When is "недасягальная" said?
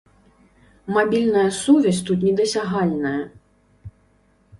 2.29-3.21